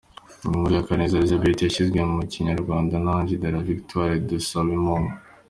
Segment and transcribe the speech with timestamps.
[0.43, 5.11] Ni inkuru ya Kaneza Elisabeth yashyizwe mu Kinyarwanda na Ange de la Victoire Dusabemungu.